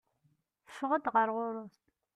[0.65, 1.77] Teffeɣ-d ɣer ɣur-s.